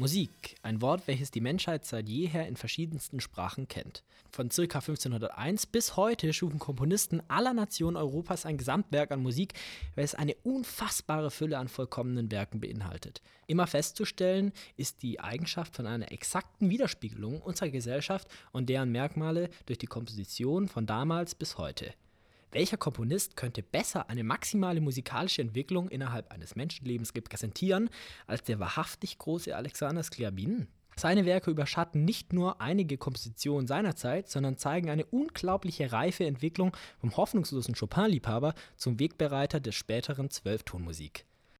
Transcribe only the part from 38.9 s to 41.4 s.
Wegbereiter der späteren Zwölftonmusik.